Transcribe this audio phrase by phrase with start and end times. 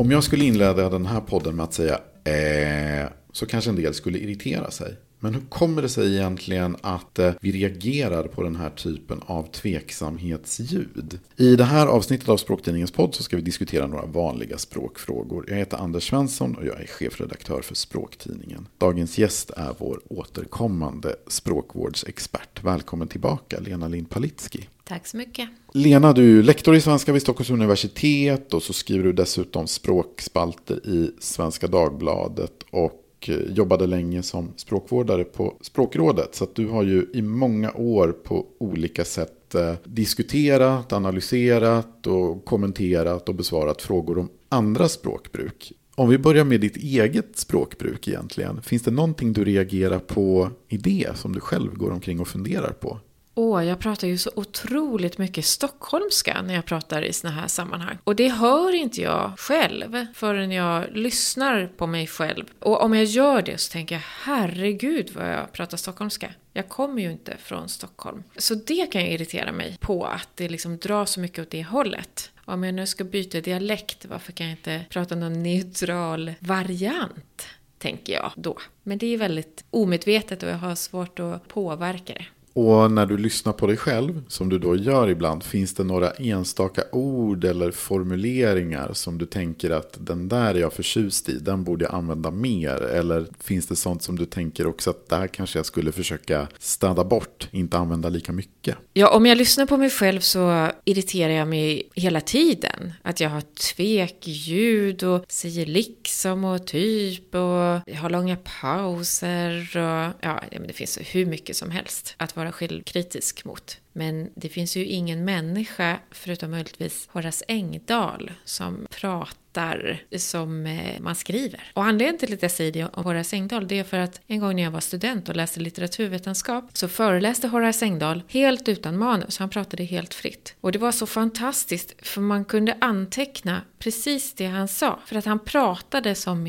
[0.00, 3.94] Om jag skulle inleda den här podden med att säga eh, så kanske en del
[3.94, 4.96] skulle irritera sig.
[5.20, 9.52] Men hur kommer det sig egentligen att eh, vi reagerar på den här typen av
[9.52, 11.18] tveksamhetsljud?
[11.36, 15.44] I det här avsnittet av Språktidningens podd så ska vi diskutera några vanliga språkfrågor.
[15.48, 18.66] Jag heter Anders Svensson och jag är chefredaktör för Språktidningen.
[18.78, 22.64] Dagens gäst är vår återkommande språkvårdsexpert.
[22.64, 24.68] Välkommen tillbaka Lena Lind Palitski.
[24.84, 25.48] Tack så mycket.
[25.72, 30.88] Lena, du är lektor i svenska vid Stockholms universitet och så skriver du dessutom språkspalter
[30.88, 36.34] i Svenska Dagbladet och och jobbade länge som språkvårdare på Språkrådet.
[36.34, 42.44] Så att du har ju i många år på olika sätt eh, diskuterat, analyserat och
[42.44, 45.72] kommenterat och besvarat frågor om andra språkbruk.
[45.94, 48.62] Om vi börjar med ditt eget språkbruk egentligen.
[48.62, 52.72] Finns det någonting du reagerar på i det som du själv går omkring och funderar
[52.72, 52.98] på?
[53.34, 57.98] Åh, jag pratar ju så otroligt mycket stockholmska när jag pratar i såna här sammanhang.
[58.04, 62.44] Och det hör inte jag själv förrän jag lyssnar på mig själv.
[62.58, 66.34] Och om jag gör det så tänker jag, herregud vad jag pratar stockholmska.
[66.52, 68.22] Jag kommer ju inte från Stockholm.
[68.36, 71.62] Så det kan jag irritera mig på att det liksom drar så mycket åt det
[71.62, 72.30] hållet.
[72.44, 77.46] Om jag nu ska byta dialekt, varför kan jag inte prata någon neutral variant?
[77.78, 78.58] Tänker jag då.
[78.82, 82.26] Men det är väldigt omedvetet och jag har svårt att påverka det.
[82.52, 86.10] Och när du lyssnar på dig själv, som du då gör ibland, finns det några
[86.10, 91.64] enstaka ord eller formuleringar som du tänker att den där är jag förtjust i, den
[91.64, 92.82] borde jag använda mer?
[92.82, 97.04] Eller finns det sånt som du tänker också att där kanske jag skulle försöka städa
[97.04, 98.76] bort, inte använda lika mycket?
[98.92, 102.92] Ja, om jag lyssnar på mig själv så irriterar jag mig hela tiden.
[103.02, 103.42] Att jag har
[103.74, 110.98] tvekljud och säger liksom och typ och jag har långa pauser och ja, det finns
[111.12, 113.80] hur mycket som helst att vara självkritisk mot.
[113.92, 121.14] Men det finns ju ingen människa, förutom möjligtvis Horace Engdahl, som pratar som eh, man
[121.14, 121.72] skriver.
[121.74, 124.40] Och anledningen till att jag säger det om Horace Engdahl, det är för att en
[124.40, 129.38] gång när jag var student och läste litteraturvetenskap så föreläste Horace Engdahl helt utan manus,
[129.38, 130.54] han pratade helt fritt.
[130.60, 135.24] Och det var så fantastiskt, för man kunde anteckna precis det han sa, för att
[135.24, 136.46] han pratade som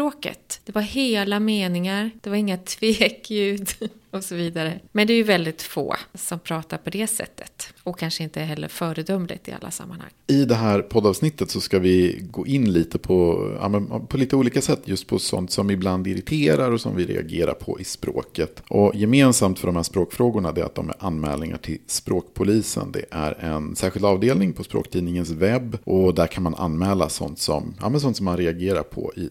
[0.00, 0.60] språket.
[0.64, 3.68] Det var hela meningar, det var inga tvekljud.
[4.10, 4.80] och så vidare.
[4.92, 7.74] Men det är ju väldigt få som pratar på det sättet.
[7.82, 10.10] Och kanske inte heller föredömligt i alla sammanhang.
[10.26, 13.48] I det här poddavsnittet så ska vi gå in lite på,
[14.08, 14.80] på lite olika sätt.
[14.84, 18.62] Just på sånt som ibland irriterar och som vi reagerar på i språket.
[18.68, 22.92] Och gemensamt för de här språkfrågorna är att de är anmälningar till Språkpolisen.
[22.92, 25.78] Det är en särskild avdelning på Språktidningens webb.
[25.84, 29.28] Och där kan man anmäla sånt som, ja, sånt som man reagerar på i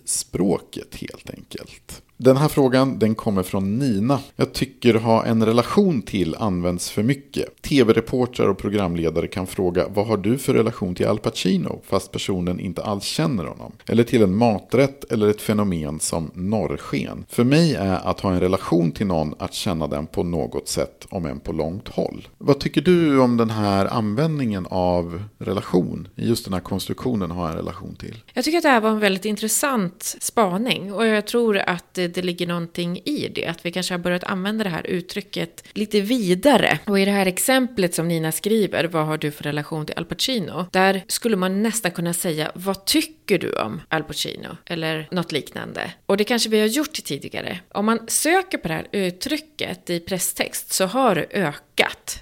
[0.60, 2.04] språket helt enkelt.
[2.22, 4.20] Den här frågan den kommer från Nina.
[4.36, 7.62] Jag tycker ha en relation till används för mycket.
[7.62, 12.60] Tv-reportrar och programledare kan fråga vad har du för relation till Al Pacino fast personen
[12.60, 13.72] inte alls känner honom.
[13.88, 17.26] Eller till en maträtt eller ett fenomen som norrsken.
[17.30, 21.08] För mig är att ha en relation till någon att känna den på något sätt
[21.10, 22.28] om än på långt håll.
[22.38, 26.08] Vad tycker du om den här användningen av relation?
[26.16, 28.24] Just den här konstruktionen ha en relation till.
[28.34, 32.22] Jag tycker att det här var en väldigt intressant spaning och jag tror att det
[32.22, 33.46] ligger någonting i det.
[33.46, 36.80] Att vi kanske har börjat använda det här uttrycket lite vidare.
[36.86, 40.06] Och i det här exemplet som Nina skriver, vad har du för relation till Al
[40.06, 40.66] Pacino?
[40.72, 44.58] Där skulle man nästan kunna säga, vad tycker du om Al Pacino?
[44.66, 45.92] Eller något liknande.
[46.06, 47.60] Och det kanske vi har gjort tidigare.
[47.72, 51.64] Om man söker på det här uttrycket i presstext så har det ökat.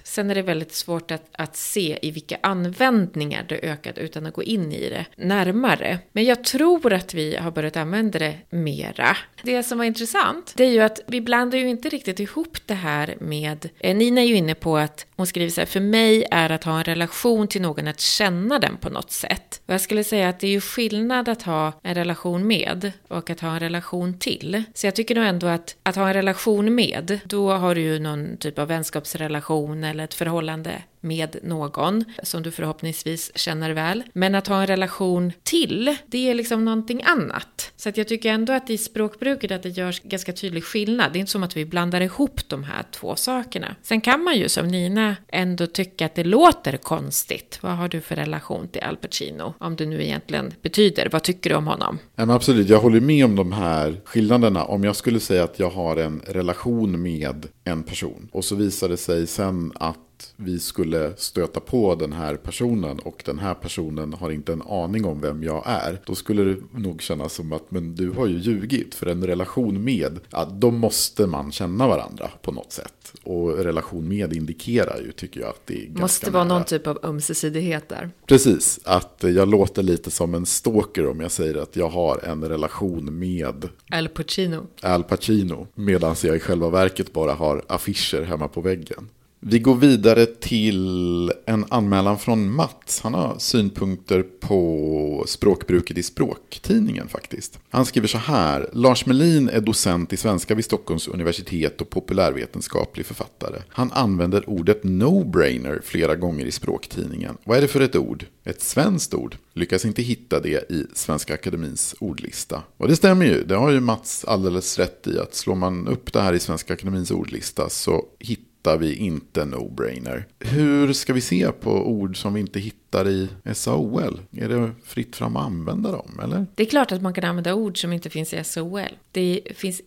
[0.04, 4.34] Sen är det väldigt svårt att, att se i vilka användningar det ökat utan att
[4.34, 5.98] gå in i det närmare.
[6.12, 9.16] Men jag tror att vi har börjat använda det mera.
[9.42, 12.74] Det som var intressant, det är ju att vi blandar ju inte riktigt ihop det
[12.74, 13.68] här med...
[13.80, 16.64] Eh, Nina är ju inne på att hon skriver så här, för mig är att
[16.64, 19.60] ha en relation till någon att känna den på något sätt.
[19.66, 23.30] Och jag skulle säga att det är ju skillnad att ha en relation med och
[23.30, 24.62] att ha en relation till.
[24.74, 27.98] Så jag tycker nog ändå att att ha en relation med, då har du ju
[27.98, 29.47] någon typ av vänskapsrelation
[29.84, 34.02] eller ett förhållande med någon som du förhoppningsvis känner väl.
[34.12, 37.67] Men att ha en relation till, det är liksom någonting annat.
[37.80, 41.12] Så att jag tycker ändå att i språkbruket att det görs ganska tydlig skillnad.
[41.12, 43.76] Det är inte som att vi blandar ihop de här två sakerna.
[43.82, 47.58] Sen kan man ju som Nina ändå tycka att det låter konstigt.
[47.60, 49.54] Vad har du för relation till Al Pacino?
[49.58, 51.98] Om det nu egentligen betyder, vad tycker du om honom?
[52.16, 54.64] Ja, absolut, jag håller med om de här skillnaderna.
[54.64, 58.88] Om jag skulle säga att jag har en relation med en person och så visar
[58.88, 60.07] det sig sen att att
[60.40, 65.04] vi skulle stöta på den här personen och den här personen har inte en aning
[65.04, 66.00] om vem jag är.
[66.06, 68.94] Då skulle det nog kännas som att men du har ju ljugit.
[68.94, 73.12] För en relation med, ja, då måste man känna varandra på något sätt.
[73.22, 76.58] Och relation med indikerar ju, tycker jag, att det är ganska Måste vara nära.
[76.58, 78.10] någon typ av ömsesidighet där.
[78.26, 82.44] Precis, att jag låter lite som en stalker om jag säger att jag har en
[82.44, 84.66] relation med Al Pacino.
[84.82, 85.66] Al Pacino.
[85.74, 89.08] Medan jag i själva verket bara har affischer hemma på väggen.
[89.40, 93.00] Vi går vidare till en anmälan från Mats.
[93.02, 97.58] Han har synpunkter på språkbruket i språktidningen faktiskt.
[97.70, 98.70] Han skriver så här.
[98.72, 103.62] Lars Melin är docent i svenska vid Stockholms universitet och populärvetenskaplig författare.
[103.68, 107.36] Han använder ordet no-brainer flera gånger i språktidningen.
[107.44, 108.24] Vad är det för ett ord?
[108.44, 109.36] Ett svenskt ord.
[109.54, 112.62] Lyckas inte hitta det i Svenska Akademins ordlista.
[112.76, 113.44] Och det stämmer ju.
[113.44, 116.72] Det har ju Mats alldeles rätt i att slår man upp det här i Svenska
[116.72, 120.24] Akademins ordlista så hittar hittar vi inte no-brainer.
[120.40, 124.20] Hur ska vi se på ord som vi inte hittar i SAOL?
[124.30, 126.46] Är det fritt fram att använda dem, eller?
[126.54, 128.98] Det är klart att man kan använda ord som inte finns i SAOL.
[129.12, 129.82] Det finns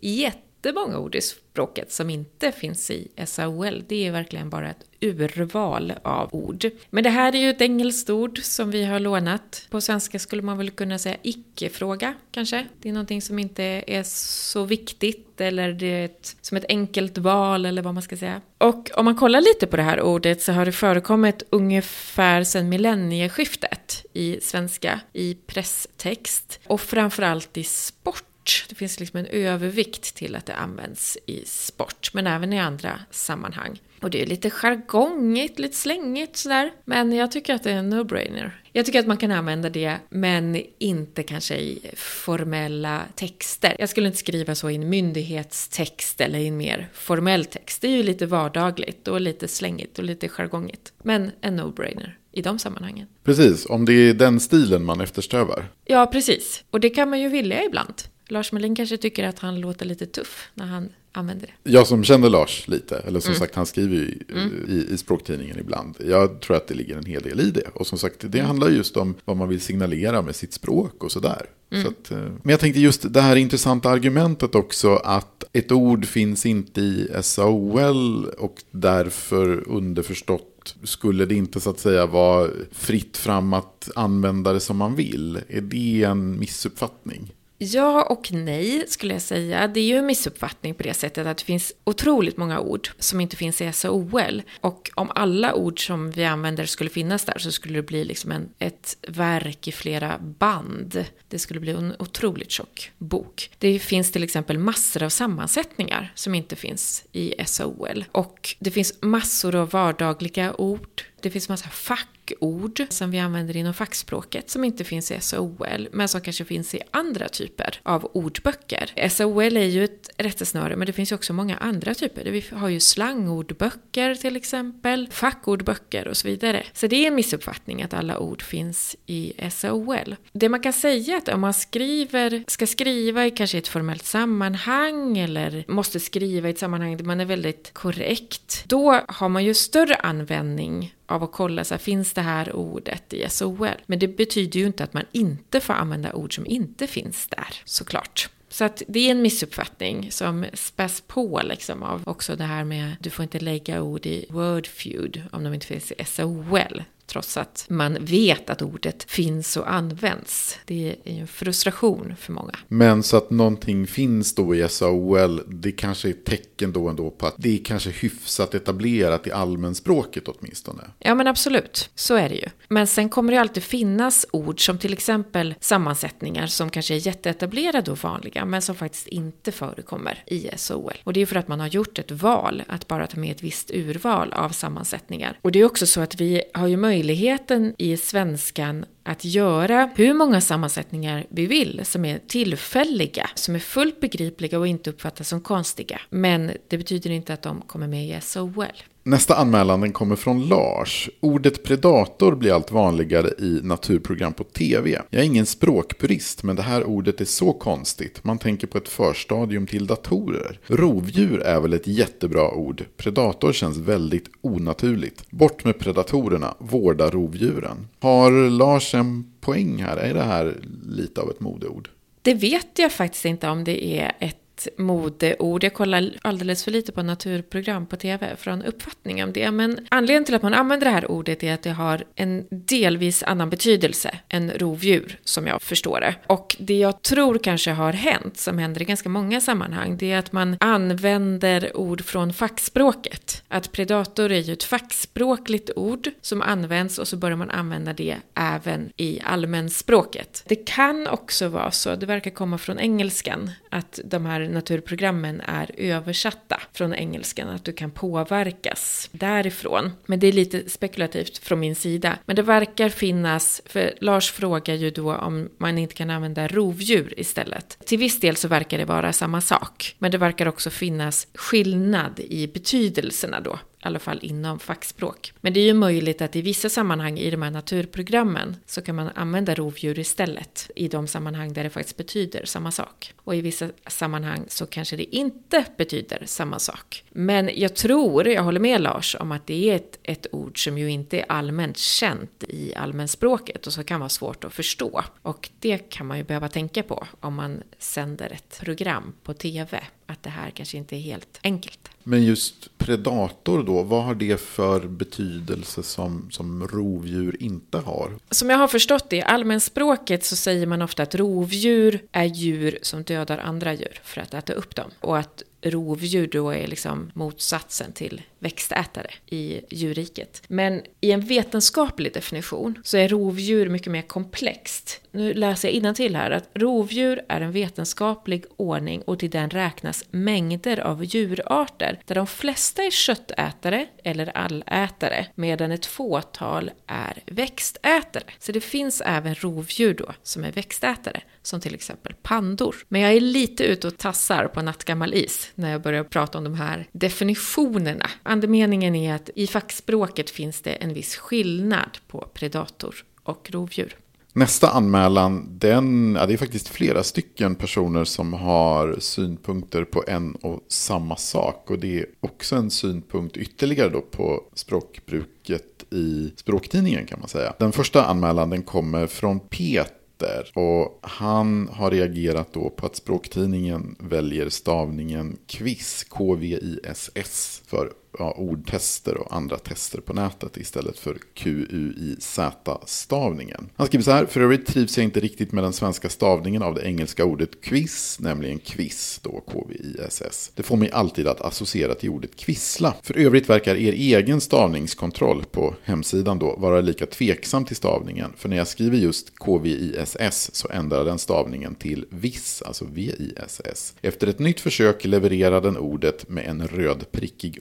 [0.65, 3.83] jättemånga ord i språket som inte finns i SAOL.
[3.87, 6.65] Det är verkligen bara ett urval av ord.
[6.89, 9.67] Men det här är ju ett engelskt ord som vi har lånat.
[9.69, 12.67] På svenska skulle man väl kunna säga icke-fråga, kanske.
[12.81, 17.17] Det är någonting som inte är så viktigt, eller det är ett, som ett enkelt
[17.17, 18.41] val, eller vad man ska säga.
[18.57, 22.69] Och om man kollar lite på det här ordet så har det förekommit ungefär sedan
[22.69, 28.23] millennieskiftet i svenska, i presstext, och framförallt i sport
[28.69, 32.99] det finns liksom en övervikt till att det används i sport, men även i andra
[33.11, 33.79] sammanhang.
[34.01, 36.71] Och det är lite jargongigt, lite slängigt sådär.
[36.85, 38.51] Men jag tycker att det är en no-brainer.
[38.71, 43.75] Jag tycker att man kan använda det, men inte kanske i formella texter.
[43.79, 47.81] Jag skulle inte skriva så i en myndighetstext eller i en mer formell text.
[47.81, 50.93] Det är ju lite vardagligt och lite slängigt och lite jargongigt.
[51.03, 53.07] Men en no-brainer i de sammanhangen.
[53.23, 55.71] Precis, om det är den stilen man eftersträvar.
[55.85, 56.63] Ja, precis.
[56.69, 57.93] Och det kan man ju vilja ibland.
[58.31, 61.71] Lars Melin kanske tycker att han låter lite tuff när han använder det.
[61.71, 63.39] Jag som känner Lars lite, eller som mm.
[63.39, 64.65] sagt han skriver ju mm.
[64.69, 65.95] i, i språktidningen ibland.
[65.99, 67.67] Jag tror att det ligger en hel del i det.
[67.73, 68.45] Och som sagt det mm.
[68.45, 71.45] handlar just om vad man vill signalera med sitt språk och sådär.
[71.83, 76.45] Så att, men jag tänkte just det här intressanta argumentet också att ett ord finns
[76.45, 83.53] inte i SAOL och därför underförstått skulle det inte så att säga vara fritt fram
[83.53, 85.39] att använda det som man vill.
[85.47, 87.33] Är det en missuppfattning?
[87.63, 89.67] Ja och nej skulle jag säga.
[89.67, 93.21] Det är ju en missuppfattning på det sättet att det finns otroligt många ord som
[93.21, 94.41] inte finns i SAOL.
[94.61, 98.31] Och om alla ord som vi använder skulle finnas där så skulle det bli liksom
[98.31, 101.05] en, ett verk i flera band.
[101.27, 103.49] Det skulle bli en otroligt tjock bok.
[103.57, 108.05] Det finns till exempel massor av sammansättningar som inte finns i SAOL.
[108.11, 111.01] Och det finns massor av vardagliga ord.
[111.21, 116.07] Det finns massa fackord som vi använder inom fackspråket som inte finns i SOL men
[116.07, 119.09] som kanske finns i andra typer av ordböcker.
[119.09, 122.25] SOL är ju ett rättesnöre men det finns ju också många andra typer.
[122.25, 126.63] Vi har ju slangordböcker till exempel, fackordböcker och så vidare.
[126.73, 130.15] Så det är en missuppfattning att alla ord finns i SOL.
[130.33, 134.05] Det man kan säga är att om man skriver, ska skriva i kanske ett formellt
[134.05, 139.45] sammanhang eller måste skriva i ett sammanhang där man är väldigt korrekt, då har man
[139.45, 143.69] ju större användning av att kolla så här, finns det här ordet i SOL?
[143.85, 147.55] Men det betyder ju inte att man inte får använda ord som inte finns där,
[147.65, 148.29] såklart.
[148.49, 152.95] Så att det är en missuppfattning som späs på liksom av också det här med
[152.99, 157.65] du får inte lägga ord i Wordfeud om de inte finns i SOL trots att
[157.69, 160.59] man vet att ordet finns och används.
[160.65, 162.53] Det är en frustration för många.
[162.67, 167.27] Men så att någonting finns då i SAOL, det kanske är tecken då ändå på
[167.27, 170.83] att det är kanske hyfsat etablerat i allmänspråket åtminstone.
[170.99, 172.47] Ja men absolut, så är det ju.
[172.67, 177.91] Men sen kommer det alltid finnas ord som till exempel sammansättningar som kanske är jätteetablerade
[177.91, 180.93] och vanliga men som faktiskt inte förekommer i SOL.
[181.03, 183.43] Och det är för att man har gjort ett val att bara ta med ett
[183.43, 185.39] visst urval av sammansättningar.
[185.41, 189.89] Och det är också så att vi har ju möjlighet möjligheten i svenskan att göra
[189.95, 195.27] hur många sammansättningar vi vill som är tillfälliga, som är fullt begripliga och inte uppfattas
[195.27, 196.01] som konstiga.
[196.09, 198.65] Men det betyder inte att de kommer med i SOL.
[199.03, 201.09] Nästa anmälan den kommer från Lars.
[201.19, 205.01] Ordet predator blir allt vanligare i naturprogram på tv.
[205.09, 208.23] Jag är ingen språkpurist men det här ordet är så konstigt.
[208.23, 210.59] Man tänker på ett förstadium till datorer.
[210.67, 212.85] Rovdjur är väl ett jättebra ord.
[212.97, 215.29] Predator känns väldigt onaturligt.
[215.29, 217.87] Bort med predatorerna, vårda rovdjuren.
[217.99, 219.97] Har Lars en poäng här?
[219.97, 220.55] Är det här
[220.85, 221.89] lite av ett modeord?
[222.21, 225.63] Det vet jag faktiskt inte om det är ett ett modeord.
[225.63, 229.33] Jag kollar alldeles för lite på naturprogram på tv för att ha en uppfattning om
[229.33, 229.51] det.
[229.51, 233.23] Men anledningen till att man använder det här ordet är att det har en delvis
[233.23, 236.15] annan betydelse än rovdjur, som jag förstår det.
[236.27, 240.19] Och det jag tror kanske har hänt, som händer i ganska många sammanhang, det är
[240.19, 243.43] att man använder ord från fackspråket.
[243.47, 248.17] Att predator är ju ett fackspråkligt ord som används och så börjar man använda det
[248.35, 250.43] även i allmänspråket.
[250.47, 255.71] Det kan också vara så, det verkar komma från engelskan, att de här naturprogrammen är
[255.77, 259.91] översatta från engelskan, att du kan påverkas därifrån.
[260.05, 262.17] Men det är lite spekulativt från min sida.
[262.25, 267.19] Men det verkar finnas, för Lars frågar ju då om man inte kan använda rovdjur
[267.19, 267.77] istället.
[267.85, 272.19] Till viss del så verkar det vara samma sak, men det verkar också finnas skillnad
[272.19, 275.33] i betydelserna då i alla fall inom fackspråk.
[275.41, 278.95] Men det är ju möjligt att i vissa sammanhang i de här naturprogrammen så kan
[278.95, 283.13] man använda rovdjur istället i de sammanhang där det faktiskt betyder samma sak.
[283.17, 287.03] Och i vissa sammanhang så kanske det inte betyder samma sak.
[287.09, 290.77] Men jag tror, jag håller med Lars, om att det är ett, ett ord som
[290.77, 295.03] ju inte är allmänt känt i allmänspråket och som kan vara svårt att förstå.
[295.21, 299.83] Och det kan man ju behöva tänka på om man sänder ett program på TV
[300.11, 301.89] att det här kanske inte är helt enkelt.
[302.03, 308.11] Men just predator då, vad har det för betydelse som, som rovdjur inte har?
[308.29, 312.79] Som jag har förstått det, i allmänspråket så säger man ofta att rovdjur är djur
[312.81, 314.91] som dödar andra djur för att äta upp dem.
[314.99, 320.43] Och att rovdjur då är liksom motsatsen till växtätare i djurriket.
[320.47, 325.01] Men i en vetenskaplig definition så är rovdjur mycket mer komplext.
[325.11, 330.05] Nu läser jag till här att rovdjur är en vetenskaplig ordning och till den räknas
[330.11, 338.23] mängder av djurarter där de flesta är köttätare eller allätare medan ett fåtal är växtätare.
[338.39, 342.75] Så det finns även rovdjur då som är växtätare som till exempel pandor.
[342.87, 346.43] Men jag är lite ute och tassar på nattgammal is när jag börjar prata om
[346.43, 348.09] de här definitionerna.
[348.23, 353.95] Andemeningen är att i fackspråket finns det en viss skillnad på predator och rovdjur.
[354.33, 360.35] Nästa anmälan, den, ja, det är faktiskt flera stycken personer som har synpunkter på en
[360.35, 361.69] och samma sak.
[361.69, 367.53] Och det är också en synpunkt ytterligare då på språkbruket i språktidningen kan man säga.
[367.59, 370.51] Den första anmälan den kommer från Pet Peter.
[370.53, 379.17] Och han har reagerat då på att språktidningen väljer stavningen KVISS, K-V-I-S-S, för ja, ordtester
[379.17, 383.69] och andra tester på nätet istället för QUIZ-stavningen.
[383.75, 386.75] Han skriver så här, för övrigt trivs jag inte riktigt med den svenska stavningen av
[386.75, 390.51] det engelska ordet quiz, nämligen quiz, då K-V-I-S-S.
[390.55, 392.95] Det får mig alltid att associera till ordet kvissla.
[393.01, 398.49] För övrigt verkar er egen stavningskontroll på hemsidan då vara lika tveksam till stavningen, för
[398.49, 403.93] när jag skriver just K-V-I-S-S så ändrar den stavningen till viss, alltså V-I-S-S.
[404.01, 407.59] Efter ett nytt försök levererar den ordet med en röd prickig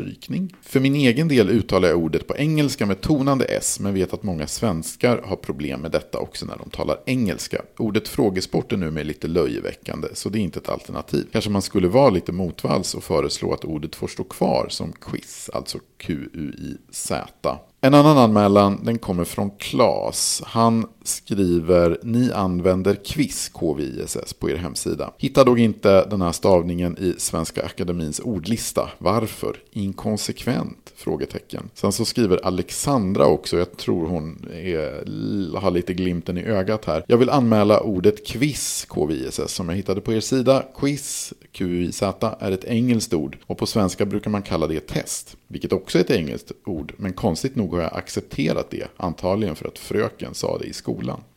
[0.00, 0.56] understrykning.
[0.62, 4.22] För min egen del uttalar jag ordet på engelska med tonande S, men vet att
[4.22, 7.62] många svenskar har problem med detta också när de talar engelska.
[7.76, 11.26] Ordet frågesport är nu med lite löjeväckande, så det är inte ett alternativ.
[11.32, 15.50] Kanske man skulle vara lite motvalls och föreslå att ordet får stå kvar som quiz,
[15.52, 17.58] alltså Q-U-I-Z.
[17.80, 20.42] En annan anmälan den kommer från Klas.
[20.44, 25.12] Han skriver ni använder quiz KVISS på er hemsida.
[25.18, 28.90] Hittar dock inte den här stavningen i Svenska Akademins ordlista.
[28.98, 29.56] Varför?
[29.70, 30.92] Inkonsekvent?
[30.96, 31.70] Frågetecken.
[31.74, 37.04] Sen så skriver Alexandra också, jag tror hon är, har lite glimten i ögat här.
[37.06, 40.64] Jag vill anmäla ordet quiz KVISS som jag hittade på er sida.
[40.76, 45.72] Quiz QIZ är ett engelskt ord och på svenska brukar man kalla det test, vilket
[45.72, 49.78] också är ett engelskt ord, men konstigt nog har jag accepterat det, antagligen för att
[49.78, 50.91] fröken sa det i skolan.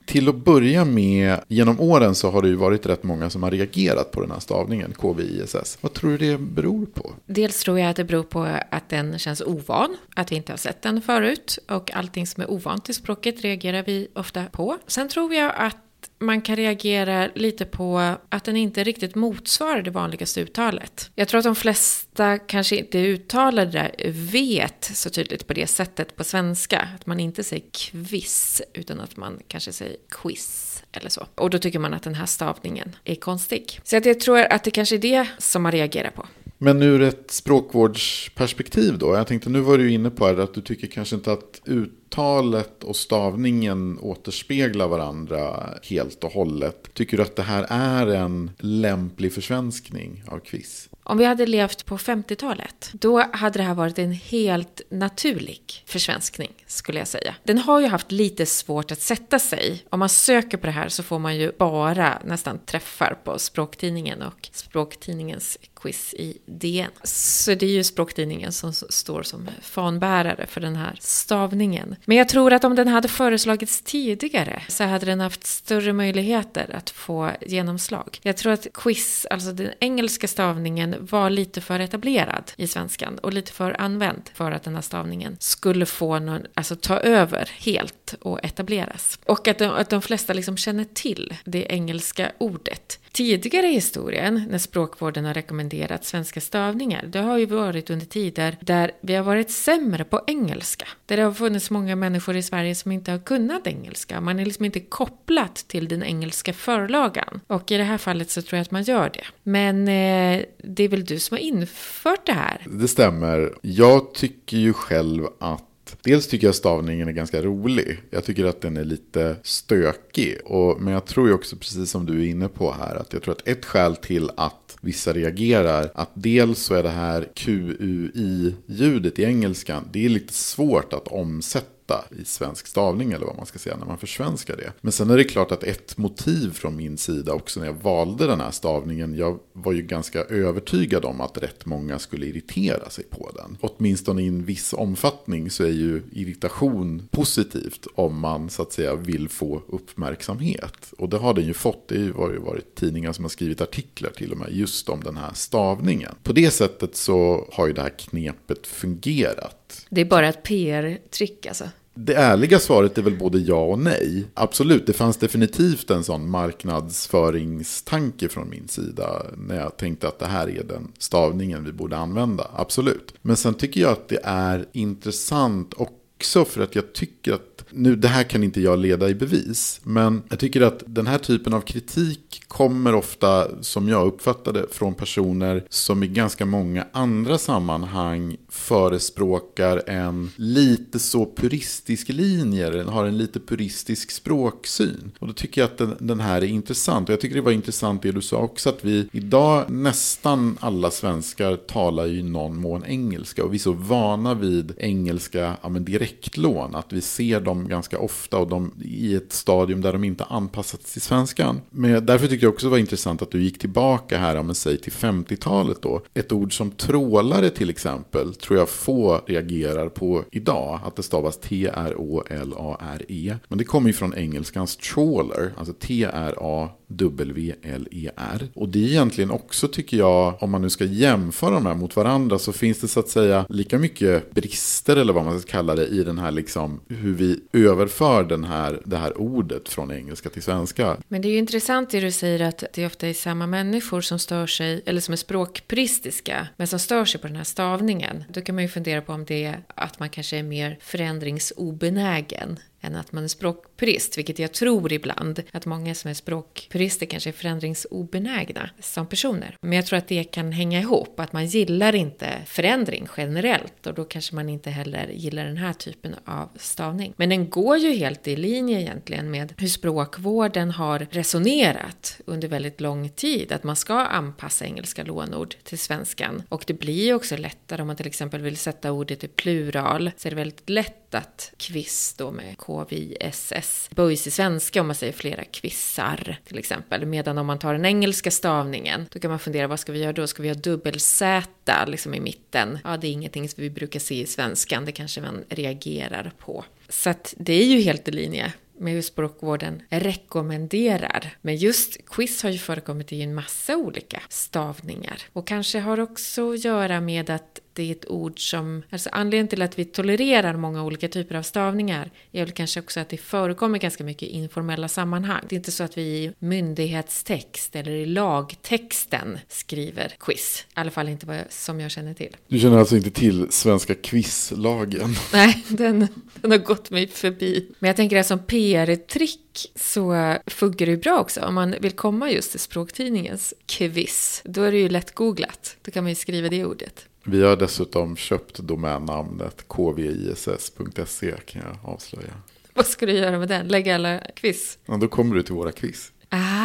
[0.05, 3.51] Till att börja med, genom åren så har det ju varit rätt många som har
[3.51, 5.77] reagerat på den här stavningen, KVISS.
[5.81, 7.11] Vad tror du det beror på?
[7.25, 10.57] Dels tror jag att det beror på att den känns ovan, att vi inte har
[10.57, 11.59] sett den förut.
[11.69, 14.77] Och allting som är ovant i språket reagerar vi ofta på.
[14.87, 15.77] Sen tror jag att
[16.19, 21.11] man kan reagera lite på att den inte riktigt motsvarar det vanligaste uttalet.
[21.15, 26.15] Jag tror att de flesta kanske inte uttalar det vet så tydligt på det sättet
[26.15, 26.89] på svenska.
[26.95, 31.27] Att man inte säger kviss utan att man kanske säger quiz eller så.
[31.35, 33.79] Och då tycker man att den här stavningen är konstig.
[33.83, 36.25] Så jag tror att det kanske är det som man reagerar på.
[36.57, 39.15] Men ur ett språkvårdsperspektiv då?
[39.15, 42.95] Jag tänkte, nu var du inne på att du tycker kanske inte att uttalet och
[42.95, 46.93] stavningen återspeglar varandra helt och hållet.
[46.93, 50.89] Tycker du att det här är en lämplig försvenskning av quiz?
[51.03, 56.51] Om vi hade levt på 50-talet, då hade det här varit en helt naturlig försvenskning,
[56.67, 57.35] skulle jag säga.
[57.43, 59.85] Den har ju haft lite svårt att sätta sig.
[59.89, 64.21] Om man söker på det här så får man ju bara nästan träffar på Språktidningen
[64.21, 66.91] och Språktidningens quiz i DN.
[67.03, 71.95] Så det är ju Språktidningen som står som fanbärare för den här stavningen.
[72.05, 76.75] Men jag tror att om den hade föreslagits tidigare så hade den haft större möjligheter
[76.75, 78.19] att få genomslag.
[78.21, 83.33] Jag tror att quiz, alltså den engelska stavningen, var lite för etablerad i svenskan och
[83.33, 88.04] lite för använd för att den här stavningen skulle få någon, alltså ta över helt
[88.13, 89.19] och etableras.
[89.25, 92.99] Och att de, att de flesta liksom känner till det engelska ordet.
[93.11, 98.57] Tidigare i historien, när språkvården har rekommenderat svenska stavningar, det har ju varit under tider
[98.59, 100.87] där vi har varit sämre på engelska.
[101.05, 104.21] Där det har funnits många människor i Sverige som inte har kunnat engelska.
[104.21, 107.41] Man är liksom inte kopplat till den engelska förlagan.
[107.47, 109.25] Och i det här fallet så tror jag att man gör det.
[109.43, 112.61] Men eh, det är väl du som har infört det här?
[112.69, 113.53] Det stämmer.
[113.61, 115.63] Jag tycker ju själv att
[116.03, 118.01] Dels tycker jag stavningen är ganska rolig.
[118.09, 120.37] Jag tycker att den är lite stökig.
[120.45, 123.21] Och, men jag tror ju också, precis som du är inne på här, att jag
[123.21, 129.19] tror att ett skäl till att vissa reagerar, att dels så är det här QUI-ljudet
[129.19, 131.74] i engelskan, det är lite svårt att omsätta
[132.21, 134.71] i svensk stavning eller vad man ska säga när man försvenskar det.
[134.81, 138.27] Men sen är det klart att ett motiv från min sida också när jag valde
[138.27, 143.03] den här stavningen, jag var ju ganska övertygad om att rätt många skulle irritera sig
[143.03, 143.57] på den.
[143.61, 148.95] Åtminstone i en viss omfattning så är ju irritation positivt om man så att säga
[148.95, 150.93] vill få uppmärksamhet.
[150.97, 154.09] Och det har den ju fått, det har ju varit tidningar som har skrivit artiklar
[154.09, 156.15] till och med just om den här stavningen.
[156.23, 159.64] På det sättet så har ju det här knepet fungerat.
[159.89, 161.69] Det är bara ett PR-trick alltså?
[161.97, 164.25] Det ärliga svaret är väl både ja och nej.
[164.33, 170.25] Absolut, det fanns definitivt en sån marknadsföringstanke från min sida när jag tänkte att det
[170.25, 172.47] här är den stavningen vi borde använda.
[172.55, 173.13] Absolut.
[173.21, 177.95] Men sen tycker jag att det är intressant också för att jag tycker att nu,
[177.95, 181.53] det här kan inte jag leda i bevis, men jag tycker att den här typen
[181.53, 188.37] av kritik kommer ofta, som jag uppfattade, från personer som i ganska många andra sammanhang
[188.49, 195.11] förespråkar en lite så puristisk linje, eller har en lite puristisk språksyn.
[195.19, 197.09] Och då tycker jag att den, den här är intressant.
[197.09, 200.91] Och jag tycker det var intressant det du sa också, att vi idag, nästan alla
[200.91, 203.43] svenskar talar ju i någon mån engelska.
[203.43, 207.99] Och vi är så vana vid engelska ja, men direktlån, att vi ser dem ganska
[207.99, 211.61] ofta och de i ett stadium där de inte anpassats till svenskan.
[211.69, 214.77] Men därför tyckte jag också det var intressant att du gick tillbaka här, om säg
[214.77, 216.01] till 50-talet då.
[216.13, 220.79] Ett ord som trålare till exempel tror jag få reagerar på idag.
[220.85, 223.37] Att det stavas T-R-O-L-A-R-E.
[223.47, 228.47] Men det kommer ju från engelskans trawler, alltså T-R-A W-L-E-R.
[228.53, 231.95] Och det är egentligen också, tycker jag, om man nu ska jämföra de här mot
[231.95, 235.75] varandra, så finns det så att säga lika mycket brister, eller vad man ska kalla
[235.75, 240.29] det, i den här liksom, hur vi överför den här, det här ordet från engelska
[240.29, 240.97] till svenska.
[241.07, 244.19] Men det är ju intressant det du säger att det ofta är samma människor som
[244.19, 248.23] stör sig, eller som är språkpristiska, men som stör sig på den här stavningen.
[248.29, 252.59] Då kan man ju fundera på om det är att man kanske är mer förändringsobenägen
[252.85, 257.29] än att man är språkpurist, vilket jag tror ibland att många som är språkpurister kanske
[257.29, 259.57] är förändringsobenägna som personer.
[259.61, 263.93] Men jag tror att det kan hänga ihop, att man gillar inte förändring generellt och
[263.93, 267.13] då kanske man inte heller gillar den här typen av stavning.
[267.17, 272.81] Men den går ju helt i linje egentligen med hur språkvården har resonerat under väldigt
[272.81, 276.43] lång tid, att man ska anpassa engelska lånord till svenskan.
[276.49, 280.11] Och det blir ju också lättare om man till exempel vill sätta ordet i plural,
[280.17, 284.95] så är det väldigt lätt att quiz då med KVSS böjs i svenska om man
[284.95, 287.05] säger flera kvissar till exempel.
[287.05, 290.13] Medan om man tar den engelska stavningen, då kan man fundera vad ska vi göra
[290.13, 290.27] då?
[290.27, 292.79] Ska vi ha dubbel-Z liksom i mitten?
[292.83, 296.65] Ja, det är ingenting som vi brukar se i svenskan, det kanske man reagerar på.
[296.89, 301.37] Så att det är ju helt i linje med hur språkvården rekommenderar.
[301.41, 305.21] Men just quiz har ju förekommit i en massa olika stavningar.
[305.33, 309.47] Och kanske har också att göra med att det är ett ord som, alltså anledningen
[309.47, 313.17] till att vi tolererar många olika typer av stavningar är väl kanske också att det
[313.17, 315.41] förekommer ganska mycket i informella sammanhang.
[315.49, 320.65] Det är inte så att vi i myndighetstext eller i lagtexten skriver quiz.
[320.69, 322.35] I alla fall inte vad jag, som jag känner till.
[322.47, 325.15] Du känner alltså inte till svenska quizlagen?
[325.33, 326.07] Nej, den,
[326.41, 327.67] den har gått mig förbi.
[327.79, 331.41] Men jag tänker att som PR-trick så funkar det ju bra också.
[331.41, 335.77] Om man vill komma just till språktidningens quiz, då är det ju lätt googlat.
[335.81, 337.05] Då kan man ju skriva det ordet.
[337.27, 342.33] Vi har dessutom köpt domännamnet kviss.se kan jag avslöja.
[342.73, 343.67] Vad ska du göra med den?
[343.67, 344.77] Lägga alla quiz?
[344.85, 346.11] Ja, då kommer du till våra quiz.
[346.29, 346.64] Ah,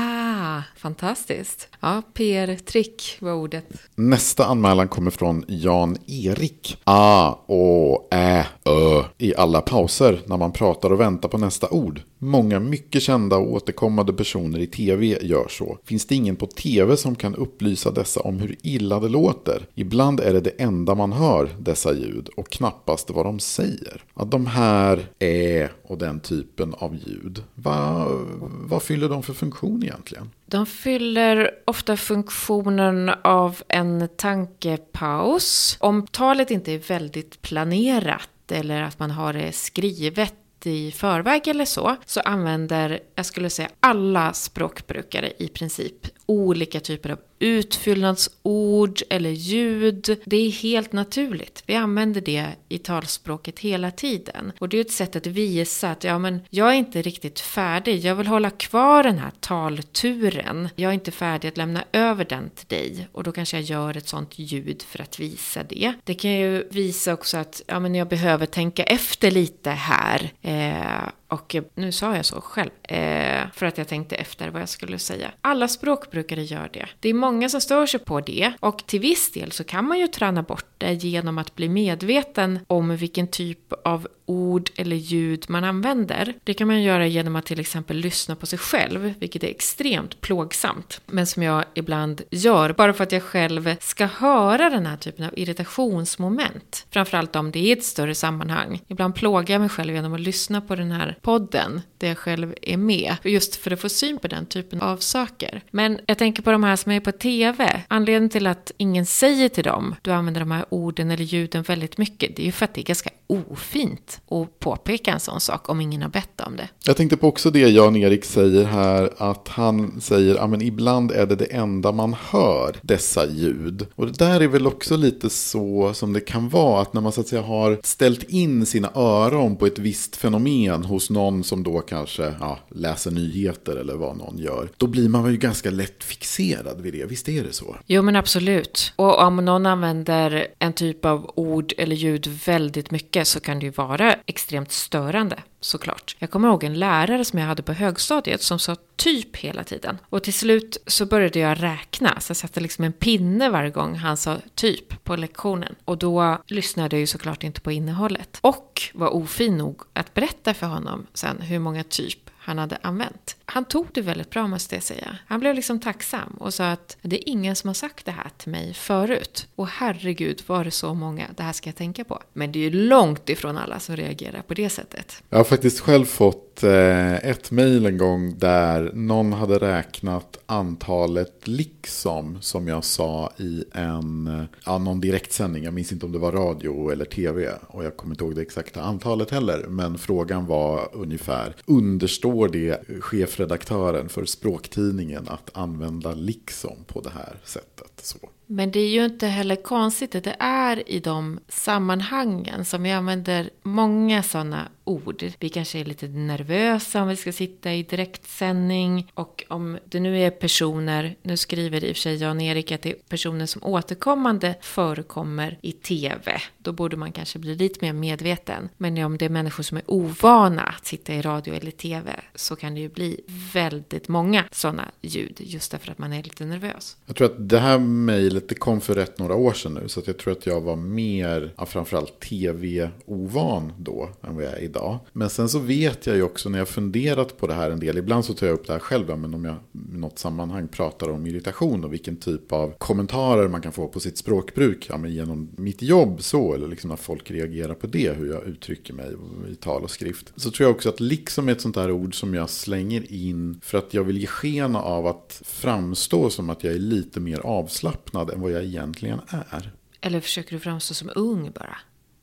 [0.77, 1.69] fantastiskt.
[1.81, 3.65] Ja, PR-trick var ordet.
[3.95, 6.79] Nästa anmälan kommer från Jan-Erik.
[6.85, 12.03] A, Å, Ä, Ö i alla pauser när man pratar och väntar på nästa ord.
[12.19, 15.79] Många mycket kända och återkommande personer i tv gör så.
[15.85, 19.67] Finns det ingen på tv som kan upplysa dessa om hur illa det låter?
[19.75, 24.05] Ibland är det det enda man hör, dessa ljud, och knappast vad de säger.
[24.15, 28.09] Att de här är och den typen av ljud, vad,
[28.41, 30.31] vad fyller de för funktion egentligen?
[30.51, 35.77] De fyller ofta funktionen av en tankepaus.
[35.81, 40.35] Om talet inte är väldigt planerat eller att man har det skrivet
[40.65, 47.11] i förväg eller så, så använder, jag skulle säga alla språkbrukare i princip olika typer
[47.11, 50.21] av utfyllnadsord eller ljud.
[50.25, 51.63] Det är helt naturligt.
[51.67, 54.53] Vi använder det i talspråket hela tiden.
[54.59, 58.01] Och det är ett sätt att visa att ja, men jag är inte riktigt färdig.
[58.05, 60.69] Jag vill hålla kvar den här talturen.
[60.77, 63.09] Jag är inte färdig att lämna över den till dig.
[63.13, 65.93] Och då kanske jag gör ett sånt ljud för att visa det.
[66.05, 70.33] Det kan ju visa också att ja, men jag behöver tänka efter lite här.
[70.43, 74.69] Eh, och nu sa jag så själv, eh, för att jag tänkte efter vad jag
[74.69, 75.31] skulle säga.
[75.41, 76.89] Alla språkbrukare gör det.
[77.01, 79.99] Det är många som stör sig på det och till viss del så kan man
[79.99, 85.45] ju träna bort det genom att bli medveten om vilken typ av ord eller ljud
[85.49, 86.35] man använder.
[86.45, 90.21] Det kan man göra genom att till exempel lyssna på sig själv, vilket är extremt
[90.21, 91.01] plågsamt.
[91.07, 95.25] Men som jag ibland gör, bara för att jag själv ska höra den här typen
[95.25, 96.87] av irritationsmoment.
[96.91, 98.83] Framförallt om det är ett större sammanhang.
[98.89, 102.55] Ibland plågar jag mig själv genom att lyssna på den här podden, där jag själv
[102.63, 103.17] är med.
[103.25, 105.63] Just för att få syn på den typen av saker.
[105.71, 107.83] Men jag tänker på de här som är på TV.
[107.89, 111.99] Anledningen till att ingen säger till dem, du använder de här orden eller ljuden väldigt
[111.99, 115.69] mycket, det är ju för att det är ganska ofint att påpeka en sån sak
[115.69, 116.69] om ingen har bett om det.
[116.85, 121.37] Jag tänkte på också det Jan-Erik säger här, att han säger att ibland är det
[121.37, 123.87] det enda man hör, dessa ljud.
[123.95, 127.13] Och det där är väl också lite så som det kan vara, att när man
[127.13, 131.63] så att säga har ställt in sina öron på ett visst fenomen hos någon som
[131.63, 136.05] då kanske ja, läser nyheter eller vad någon gör, då blir man ju ganska lätt
[136.05, 137.77] fixerad vid det, visst är det så?
[137.87, 138.93] Jo men absolut.
[138.97, 143.67] Och om någon använder en typ av ord eller ljud väldigt mycket så kan det
[143.67, 146.17] ju vara extremt störande såklart.
[146.19, 149.99] Jag kommer ihåg en lärare som jag hade på högstadiet som sa typ hela tiden.
[150.09, 153.95] Och till slut så började jag räkna, så jag satte liksom en pinne varje gång
[153.95, 155.75] han sa typ på lektionen.
[155.85, 158.39] Och då lyssnade jag ju såklart inte på innehållet.
[158.41, 163.37] Och var ofin nog att berätta för honom sen hur många typ han hade använt.
[163.45, 165.19] Han tog det väldigt bra måste jag säga.
[165.27, 168.31] Han blev liksom tacksam och sa att det är ingen som har sagt det här
[168.37, 169.47] till mig förut.
[169.55, 172.23] Och herregud var det så många, det här ska jag tänka på.
[172.33, 175.23] Men det är ju långt ifrån alla som reagerar på det sättet.
[175.29, 181.49] Jag har faktiskt själv fått Eh, ett mejl en gång där någon hade räknat antalet
[181.49, 185.65] liksom som jag sa i en eh, ja, någon direktsändning.
[185.65, 188.43] Jag minns inte om det var radio eller tv och jag kommer inte ihåg det
[188.43, 189.67] exakta antalet heller.
[189.69, 197.37] Men frågan var ungefär understår det chefredaktören för språktidningen att använda liksom på det här
[197.45, 197.93] sättet?
[198.03, 198.19] Så.
[198.47, 202.91] Men det är ju inte heller konstigt att det är i de sammanhangen som vi
[202.91, 205.25] använder många sådana ord.
[205.39, 210.19] Vi kanske är lite nervösa om vi ska sitta i direktsändning och om det nu
[210.19, 214.55] är personer, nu skriver i och för sig Jan-Erik att det är personer som återkommande
[214.61, 216.41] förekommer i tv.
[216.59, 218.69] Då borde man kanske bli lite mer medveten.
[218.77, 222.57] Men om det är människor som är ovana att sitta i radio eller tv så
[222.57, 223.21] kan det ju bli
[223.53, 226.97] väldigt många sådana ljud just därför att man är lite nervös.
[227.07, 230.01] Jag tror att det här mejlet det kom för rätt några år sedan nu så
[230.01, 234.80] att jag tror att jag var mer, framförallt tv-ovan då än vad jag är idag.
[235.13, 237.99] Men sen så vet jag ju också när jag funderat på det här en del,
[237.99, 239.55] ibland så tar jag upp det här själv, men om jag
[239.95, 244.01] i något sammanhang pratar om irritation och vilken typ av kommentarer man kan få på
[244.01, 248.17] sitt språkbruk, ja, men genom mitt jobb så, eller liksom när folk reagerar på det,
[248.17, 249.13] hur jag uttrycker mig
[249.53, 250.33] i tal och skrift.
[250.37, 253.61] Så tror jag också att liksom är ett sånt här ord som jag slänger in
[253.63, 257.39] för att jag vill ge sken av att framstå som att jag är lite mer
[257.41, 259.73] avslappnad än vad jag egentligen är.
[260.01, 261.77] Eller försöker du framstå som ung bara?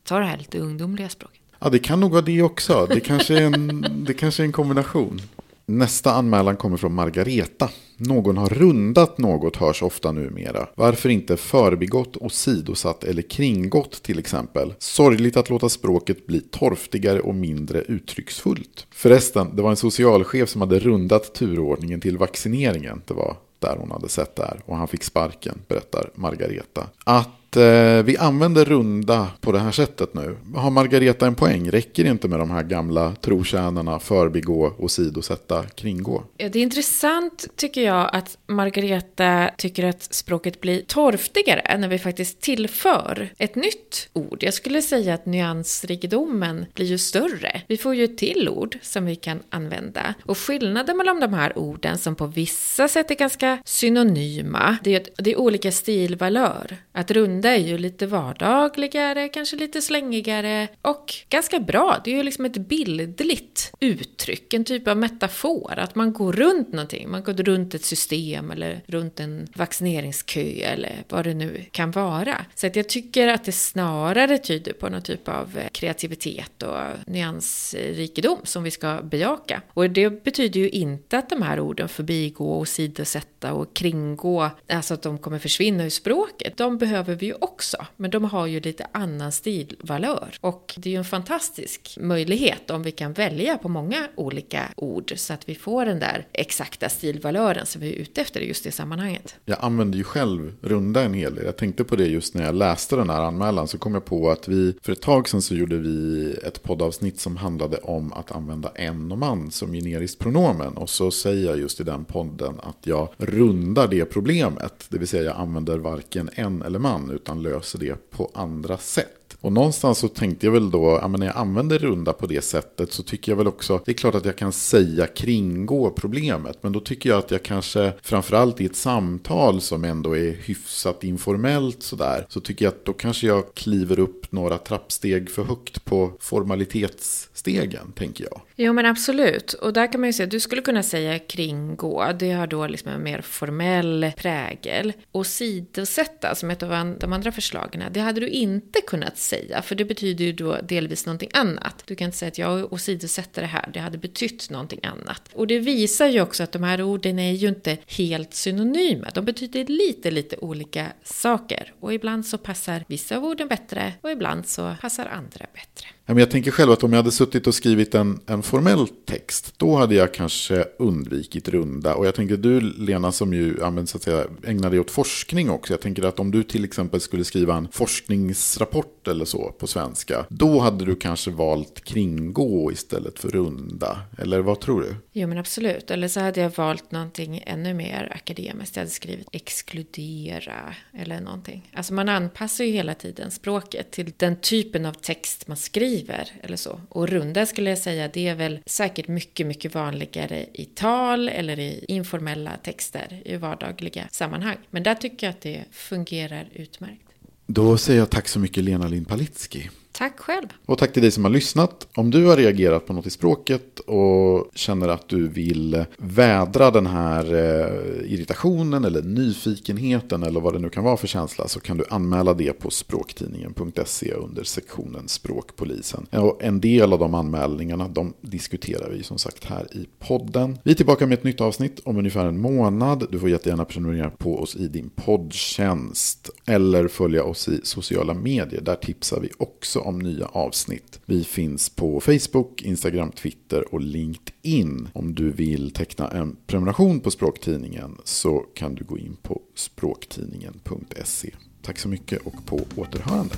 [0.03, 1.41] Ta det här lite ungdomliga språket.
[1.59, 2.87] Ja, det kan nog vara det också.
[2.89, 5.21] Det kanske är en, det kanske är en kombination.
[5.65, 7.69] Nästa anmälan kommer från Margareta.
[7.97, 10.67] Någon har rundat något hörs ofta numera.
[10.75, 14.73] Varför inte förbigått och sidosatt eller kringgått till exempel?
[14.79, 18.87] Sorgligt att låta språket bli torftigare och mindre uttrycksfullt.
[18.91, 23.01] Förresten, det var en socialchef som hade rundat turordningen till vaccineringen.
[23.05, 26.87] Det var där hon hade sett det här och han fick sparken, berättar Margareta.
[27.03, 30.37] Att att eh, vi använder runda på det här sättet nu.
[30.55, 31.71] Har Margareta en poäng?
[31.71, 36.23] Räcker det inte med de här gamla trotjänarna förbigå, och sidosätta, kringgå?
[36.37, 41.99] Ja, det är intressant tycker jag att Margareta tycker att språket blir torftigare när vi
[41.99, 44.37] faktiskt tillför ett nytt ord.
[44.43, 47.61] Jag skulle säga att nyansrikedomen blir ju större.
[47.67, 50.13] Vi får ju ett till ord som vi kan använda.
[50.25, 55.23] Och skillnaden mellan de här orden som på vissa sätt är ganska synonyma, det är,
[55.23, 56.77] det är olika stilvalör.
[56.91, 62.01] Att runda är ju lite vardagligare, kanske lite slängigare och ganska bra.
[62.03, 65.73] Det är ju liksom ett bildligt uttryck, en typ av metafor.
[65.77, 71.03] Att man går runt någonting, man går runt ett system eller runt en vaccineringskö eller
[71.09, 72.45] vad det nu kan vara.
[72.55, 76.77] Så att jag tycker att det snarare tyder på någon typ av eh, kreativitet och
[77.07, 79.61] nyansrikedom som vi ska bejaka.
[79.73, 84.93] Och det betyder ju inte att de här orden förbigå och sidosätta och kringgå, alltså
[84.93, 86.57] att de kommer försvinna ur språket.
[86.57, 90.29] De behöver vi ju också, men de har ju lite annan stilvalör.
[90.41, 95.13] Och det är ju en fantastisk möjlighet om vi kan välja på många olika ord
[95.15, 98.63] så att vi får den där exakta stilvalören som vi är ute efter i just
[98.63, 99.35] det sammanhanget.
[99.45, 101.45] Jag använder ju själv runda en hel del.
[101.45, 104.29] Jag tänkte på det just när jag läste den här anmälan så kom jag på
[104.29, 108.31] att vi för ett tag sedan så gjorde vi ett poddavsnitt som handlade om att
[108.31, 110.73] använda en och man som generiskt pronomen.
[110.73, 114.85] Och så säger jag just i den podden att jag rundar det problemet.
[114.89, 119.37] Det vill säga jag använder varken en eller man utan löser det på andra sätt.
[119.41, 122.41] Och någonstans så tänkte jag väl då, ja, men när jag använder runda på det
[122.41, 126.63] sättet så tycker jag väl också, det är klart att jag kan säga kringgå problemet,
[126.63, 131.03] men då tycker jag att jag kanske, framförallt i ett samtal som ändå är hyfsat
[131.03, 135.85] informellt sådär, så tycker jag att då kanske jag kliver upp några trappsteg för högt
[135.85, 138.41] på formalitetsstegen, tänker jag.
[138.59, 142.31] Jo men absolut, och där kan man ju säga, du skulle kunna säga kringgå, det
[142.31, 144.93] har då liksom en mer formell prägel.
[145.11, 149.75] Och sidosätta, som ett av de andra förslagen, det hade du inte kunnat säga, för
[149.75, 151.83] det betyder ju då delvis någonting annat.
[151.85, 155.21] Du kan inte säga att jag åsidosätter det här, det hade betytt någonting annat.
[155.33, 159.25] Och det visar ju också att de här orden är ju inte helt synonyma, de
[159.25, 161.73] betyder lite, lite olika saker.
[161.79, 165.87] Och ibland så passar vissa av orden bättre och ibland så passar andra bättre.
[166.05, 169.75] Jag tänker själv att om jag hade suttit och skrivit en, en formell text, då
[169.75, 171.95] hade jag kanske undvikit runda.
[171.95, 175.73] Och jag tänker du Lena som ju så att säga, ägnar dig åt forskning också.
[175.73, 180.25] Jag tänker att om du till exempel skulle skriva en forskningsrapport eller så på svenska,
[180.29, 183.99] då hade du kanske valt kringgå istället för runda.
[184.17, 184.95] Eller vad tror du?
[185.13, 188.75] Jo men absolut, eller så hade jag valt någonting ännu mer akademiskt.
[188.75, 191.71] Jag hade skrivit exkludera eller någonting.
[191.73, 196.31] Alltså man anpassar ju hela tiden språket till den typen av text man skriver skriver
[196.43, 196.81] eller så.
[196.89, 201.59] Och runda skulle jag säga, det är väl säkert mycket, mycket vanligare i tal eller
[201.59, 204.57] i informella texter i vardagliga sammanhang.
[204.69, 207.01] Men där tycker jag att det fungerar utmärkt.
[207.45, 209.69] Då säger jag tack så mycket Lena Lind Palitski.
[209.97, 210.47] Tack själv.
[210.65, 211.87] Och tack till dig som har lyssnat.
[211.95, 216.87] Om du har reagerat på något i språket och känner att du vill vädra den
[216.87, 221.77] här eh, irritationen eller nyfikenheten eller vad det nu kan vara för känsla så kan
[221.77, 226.07] du anmäla det på språktidningen.se under sektionen Språkpolisen.
[226.11, 230.57] Och en del av de anmälningarna de diskuterar vi som sagt här i podden.
[230.63, 233.07] Vi är tillbaka med ett nytt avsnitt om ungefär en månad.
[233.11, 238.61] Du får jättegärna prenumerera på oss i din poddtjänst eller följa oss i sociala medier.
[238.61, 240.99] Där tipsar vi också om nya avsnitt.
[241.05, 244.89] Vi finns på Facebook, Instagram, Twitter och LinkedIn.
[244.93, 251.33] Om du vill teckna en prenumeration på Språktidningen så kan du gå in på språktidningen.se.
[251.61, 253.35] Tack så mycket och på återhörande.